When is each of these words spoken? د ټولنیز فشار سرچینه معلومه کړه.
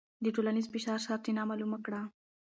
د 0.23 0.25
ټولنیز 0.35 0.65
فشار 0.73 0.99
سرچینه 1.05 1.43
معلومه 1.49 1.77
کړه. 1.85 2.01